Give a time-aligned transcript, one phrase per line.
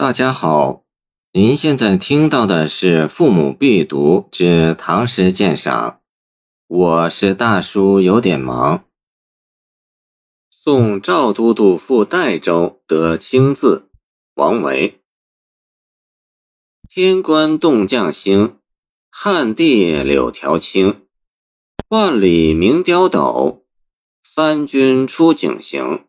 [0.00, 0.84] 大家好，
[1.32, 5.90] 您现在听到的是《父母必读之唐诗鉴赏》，
[6.68, 8.84] 我是大叔，有点忙。
[10.52, 13.88] 送赵都督赴代州得清字，
[14.34, 15.00] 王维。
[16.88, 18.56] 天官动将星，
[19.10, 21.08] 汉地柳条青。
[21.88, 23.64] 万里鸣刁斗，
[24.22, 26.06] 三军出井行。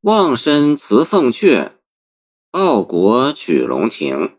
[0.00, 1.77] 望身辞凤阙。
[2.50, 4.32] 报国取龙庭，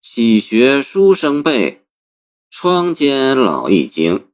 [0.00, 1.82] 启学书生辈，
[2.50, 4.26] 窗间老易经。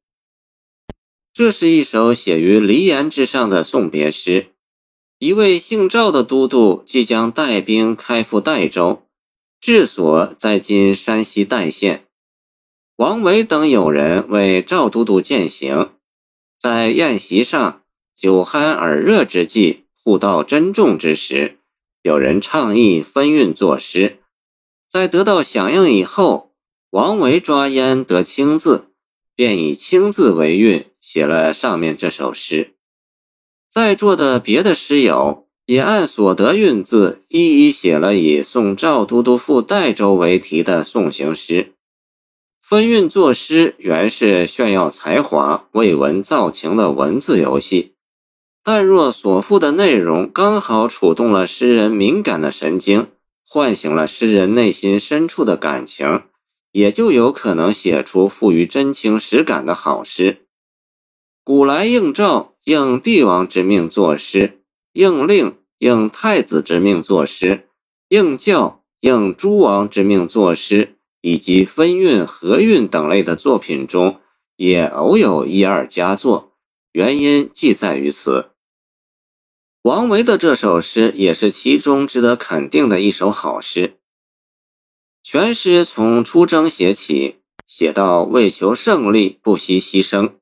[1.34, 4.54] 这是一首写于梨岩之上的送别诗。
[5.18, 9.02] 一位姓赵的都督即将带兵开赴代州，
[9.60, 12.06] 治所在今山西代县。
[12.96, 15.92] 王维等友人为赵都督饯行，
[16.58, 17.82] 在宴席上
[18.16, 21.57] 酒酣耳热之际，互道珍重之时。
[22.08, 24.20] 有人倡议分韵作诗，
[24.88, 26.54] 在得到响应以后，
[26.88, 28.86] 王维抓烟得清字，
[29.36, 32.72] 便以清字为韵，写了上面这首诗。
[33.68, 41.74] 在座的别的诗友也按所得韵字，一一写了以送赵都督赴代州为题的送行诗。
[42.62, 47.96] 分韵作诗原是炫耀才华、为文造情的文字游戏。
[48.70, 53.06] 但若所赋的内容刚好触动了诗人敏感的神经，
[53.42, 56.24] 唤醒了诗人内心深处的感情，
[56.72, 60.44] 也就有可能写出富于真情实感的好诗。
[61.42, 64.60] 古来应诏应帝王之命作诗，
[64.92, 67.68] 应令应太子之命作诗，
[68.10, 74.20] 应教应诸王之命作诗，以及分韵、合韵等类的作品中，
[74.56, 76.52] 也偶有一二佳作。
[76.92, 78.50] 原因即在于此。
[79.82, 83.98] 王维的这首诗也是其中值得肯定的一首好诗。
[85.22, 90.32] 全诗从出征写起，写到为求胜利不惜牺牲。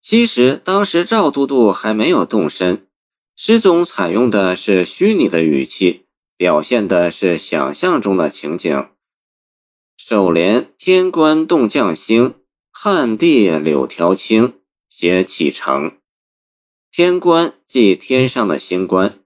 [0.00, 2.86] 其实当时赵都督还没有动身，
[3.34, 6.04] 诗中采用的是虚拟的语气，
[6.36, 8.88] 表现的是想象中的情景。
[9.96, 12.34] 首联“天官动将星，
[12.70, 15.96] 汉地柳条青”，写启程。
[16.96, 19.18] 天官即天上的星官，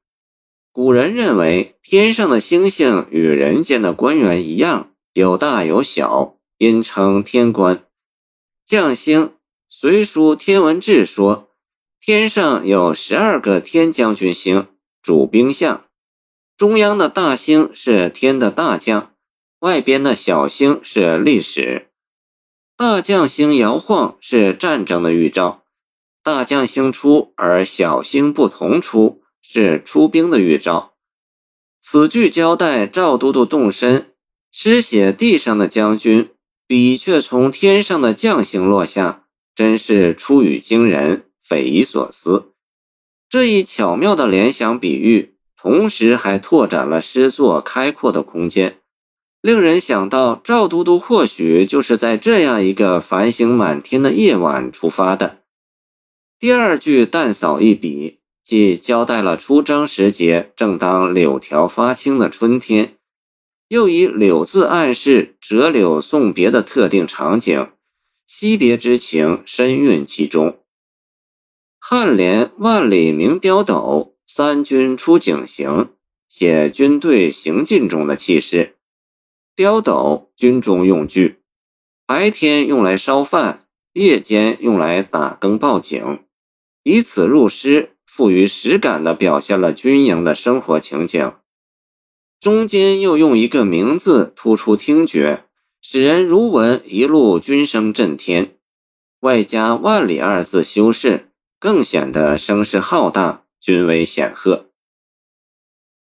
[0.73, 7.85] 古人认为天上的星星与人间的官员一样，有大有小，因称天官。
[8.67, 9.35] 将星
[9.69, 11.49] 隋书天文志说，
[12.01, 14.67] 天上有十二个天将军星，
[15.01, 15.85] 主兵象，
[16.57, 19.15] 中央的大星是天的大将，
[19.61, 21.87] 外边的小星是历史。
[22.77, 25.63] 大将星摇晃是战争的预兆。
[26.23, 30.93] 大将星出而小星不同出，是出兵的预兆。
[31.81, 34.13] 此句交代赵都督动身，
[34.53, 36.29] 诗写地上的将军，
[36.67, 42.53] 笔却从天上的将星落下，真是出语惊人，匪夷所思。
[43.29, 48.79] 这一巧妙的联想比喻，同时还拓展了诗作开阔的空间，
[49.41, 55.40] 令人想到赵都督或许就是在这样一个繁星满天的夜晚出发的。
[56.41, 62.97] 第二句淡扫一笔，既交代了出征时节正当柳条发青的春天，
[63.69, 67.69] 又以柳字暗示折柳送别的特定场景，
[68.27, 70.59] 惜别之情深蕴其中。
[71.79, 75.91] 颔联“万里鸣刁斗，三军出警行”，
[76.27, 78.77] 写军队行进中的气势。
[79.55, 81.41] 刁斗，军中用具，
[82.07, 86.21] 白天用来烧饭，夜间用来打更报警。
[86.83, 91.33] 以此入诗，富于实感地表现了军营的生活情景。
[92.41, 95.45] 中间又用一个名字突出听觉，
[95.83, 98.57] 使人如闻一路军声震天。
[99.21, 104.71] 外加“万里”二字修饰，更显得声势浩大，军威显赫。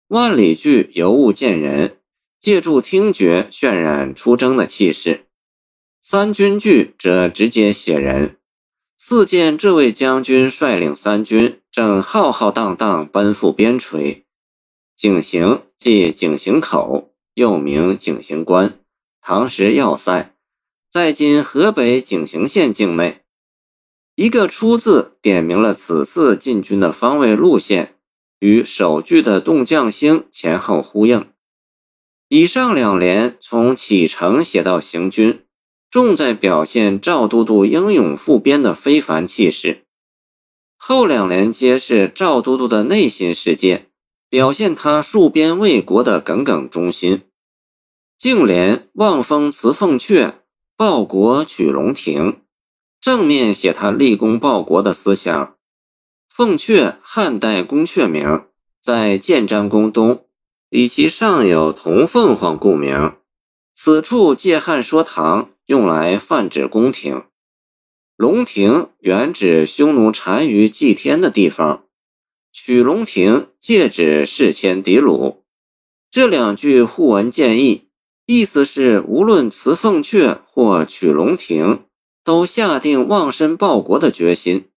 [0.09, 2.01] 万里句尤物见人，
[2.41, 5.27] 借助听觉渲染出征的气势。
[6.01, 8.39] 三军句则直接写人。
[9.07, 14.23] 四见这位将军率领三军，正浩浩荡荡奔赴边陲。
[14.97, 18.79] 井陉即井陉口，又名井陉关，
[19.21, 20.35] 唐时要塞，
[20.91, 23.21] 在今河北井陉县境内。
[24.15, 27.97] 一个“出”字点明了此次进军的方位路线，
[28.39, 31.27] 与首句的动将星前后呼应。
[32.29, 35.43] 以上两联从启程写到行军。
[35.95, 39.85] 重在表现赵都督英勇赴边的非凡气势，
[40.77, 43.87] 后两联皆是赵都督的内心世界，
[44.29, 47.23] 表现他戍边卫国的耿耿忠心。
[48.19, 50.33] 净联望风辞凤阙，
[50.77, 52.41] 报国取龙庭，
[53.01, 55.55] 正面写他立功报国的思想。
[56.29, 58.43] 凤阙，汉代宫阙名，
[58.81, 60.25] 在建章宫东，
[60.71, 63.13] 以其上有铜凤凰故名。
[63.75, 67.25] 此处借汉说唐，用来泛指宫廷。
[68.17, 71.85] 龙庭原指匈奴单于祭天的地方，
[72.53, 75.43] 取龙庭借指事迁狄鲁。
[76.11, 77.89] 这两句互文见义，
[78.27, 81.85] 意思是无论辞凤阙或取龙庭，
[82.23, 84.71] 都下定忘身报国的决心。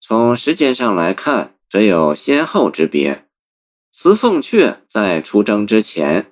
[0.00, 3.26] 从时间上来看，则有先后之别。
[3.92, 6.29] 辞凤阙在出征之前，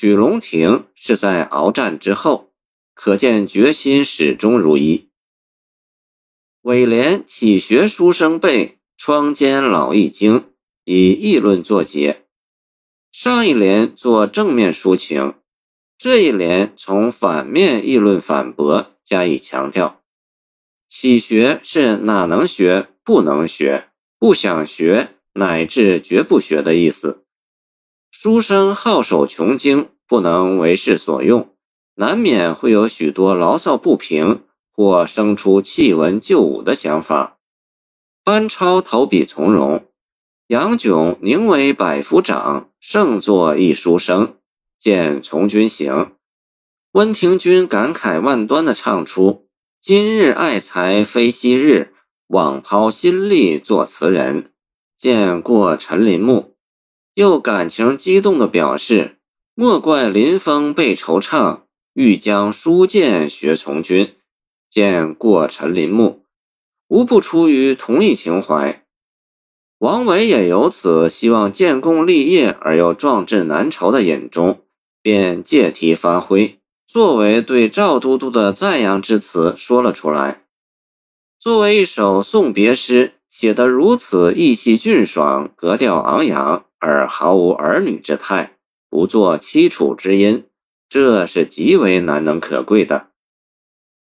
[0.00, 2.54] 取龙亭是在鏖战之后，
[2.94, 5.10] 可见决心始终如一。
[6.62, 10.46] 尾联启学书生辈，窗间老易经，
[10.84, 12.24] 以议论作结。
[13.12, 15.34] 上一联做正面抒情，
[15.98, 20.00] 这一联从反面议论反驳，加以强调。
[20.88, 22.88] 启学是哪能学？
[23.04, 27.26] 不能学，不想学，乃至绝不学的意思。
[28.22, 31.48] 书生好守穷经，不能为世所用，
[31.94, 37.38] 难免会有许多牢骚不平，或生出弃文就武的想法。
[38.22, 39.86] 班超投笔从戎，
[40.48, 44.36] 杨炯宁为百夫长，胜作一书生。
[44.78, 46.12] 见从军行，
[46.92, 49.46] 温庭筠感慨万端地唱出
[49.80, 51.94] ：“今日爱才非昔日。”
[52.28, 54.52] 枉抛心力作词人，
[54.94, 56.52] 见过陈林木，
[57.14, 59.18] 又感情激动地表示
[59.54, 61.60] ：“莫怪林峰被惆怅，
[61.94, 64.14] 欲将书剑学从军。”
[64.70, 66.22] 见过陈林木，
[66.86, 68.84] 无不出于同一情怀。
[69.78, 74.60] 王维也由此希望建功立业而又壮志难酬的隐中，
[75.02, 80.44] 便借题发挥，作为对赵都督的赞扬之词说了出来。
[81.40, 88.56] 作为一首送别诗，写得如此意气俊爽、格调昂扬，而毫无儿女之态，
[88.88, 90.44] 不作凄楚之音，
[90.88, 93.10] 这是极为难能可贵的。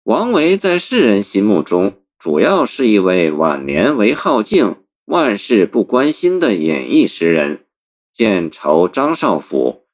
[0.05, 7.67] 王维在世人心目中，主要是一位晚年为好静、万事不关心的隐逸诗人，
[8.13, 9.85] 见愁张少府。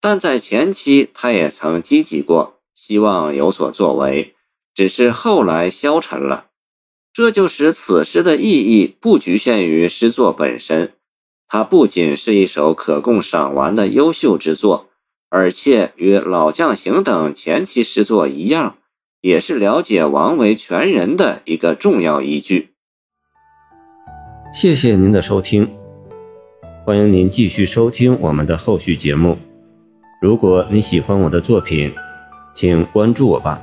[0.00, 4.34] 但在前期，他也曾积极过，希望有所作为，
[4.72, 6.46] 只是后来消沉了。
[7.12, 10.94] 这就使此诗的意义不局限于诗作本身，
[11.52, 14.86] 它不仅是一首可供赏玩的优秀之作，
[15.28, 18.76] 而且与《老将行》等前期诗作一样，
[19.20, 22.70] 也是了解王维全人的一个重要依据。
[24.54, 25.68] 谢谢您的收听，
[26.86, 29.36] 欢迎您继续收听我们的后续节目。
[30.22, 31.92] 如果你喜欢我的作品，
[32.54, 33.60] 请关注我吧。